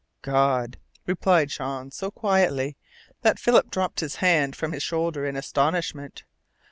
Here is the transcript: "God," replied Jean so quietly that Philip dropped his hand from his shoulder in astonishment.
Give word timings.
"God," 0.23 0.79
replied 1.05 1.49
Jean 1.49 1.91
so 1.91 2.09
quietly 2.09 2.75
that 3.21 3.37
Philip 3.37 3.69
dropped 3.69 3.99
his 3.99 4.15
hand 4.15 4.55
from 4.55 4.71
his 4.71 4.81
shoulder 4.81 5.27
in 5.27 5.35
astonishment. 5.35 6.23